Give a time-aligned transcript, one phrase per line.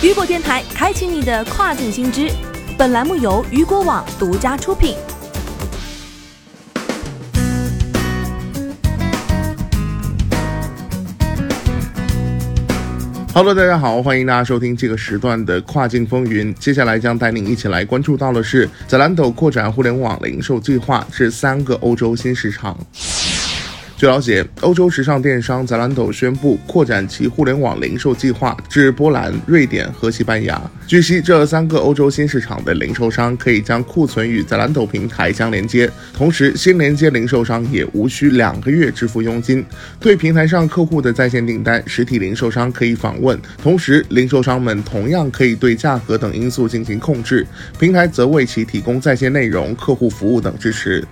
[0.00, 2.30] 雨果电台开启你的跨境新知。
[2.78, 4.94] 本栏目由雨果网独家出品。
[13.34, 16.54] Hello，大家好，欢迎大家收听这个时段的跨境风云。
[16.54, 22.78] 接下来将带您一起来关注到的是，Zalando 扩展互联网零售计划至三个欧洲新市场。
[23.98, 30.62] 据了解，欧洲时尚电商 Zalando 宣布扩展其互联网零售计划至波兰、瑞典和西班牙。
[30.86, 39.66] 据悉，这三个欧洲新市场的零售商可以将库存与 Zalando 平台相连接，同时新连接零售商也无需两个月支付佣金。
[39.98, 47.44] 对平台上客户的在线订单，实体零售商可以访问，同时零售商们同样可以对价格等因素进行控制，
[47.80, 51.04] 平台则为其提供在线内容、客户服务等支持。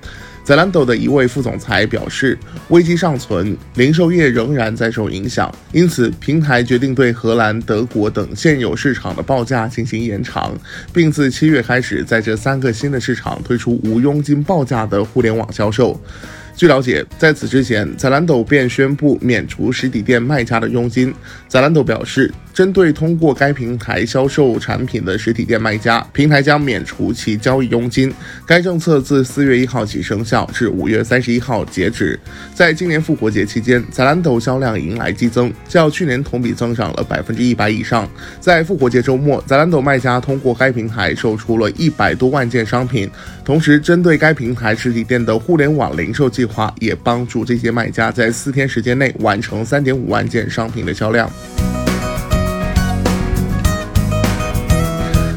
[0.46, 10.56] Zalando 的一位副总裁表示，危机尚存，零售业仍然在受影响，因此平台决定对荷兰、德国等现有市场的报价进行延长，
[10.92, 16.00] 并自七月开始在这三个新的市场推出无佣金报价的互联网销售。
[16.55, 21.12] 据了解，在此之前，Zalando 便宣布免除实体店卖家的佣金。
[21.50, 28.10] Zalando 表示，针对通过该平台销售产品的实体店卖家，平台将免除其交易佣金。
[28.46, 32.18] 该政策自四月一号起生效，至五月三十一号截止。
[32.54, 38.08] 在今年复活节期间，Zalando 销量迎来激增，较去年同比增长了百分之一百以上。
[38.40, 43.10] 在复活节周末，Zalando 卖家通过该平台售出了一百多万件商品。
[43.44, 51.30] 同时，针对该平台实体店的互联网零售计划，也帮助这些卖家在四天时间内完成三点五万件商品的销量。